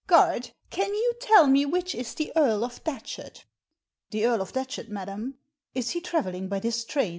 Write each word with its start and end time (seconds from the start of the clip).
"Guard, 0.07 0.53
can 0.71 0.95
you 0.95 1.13
tell 1.21 1.45
me 1.45 1.63
which 1.63 1.93
is 1.93 2.15
the 2.15 2.33
Earl 2.35 2.63
of 2.65 2.83
Datchet?"" 2.83 3.45
The 4.09 4.25
Earl 4.25 4.41
of 4.41 4.51
Datchet, 4.53 4.89
madam? 4.89 5.37
Is 5.75 5.91
he 5.91 6.01
travelling 6.01 6.47
by 6.49 6.59
this 6.59 6.83
train?" 6.83 7.09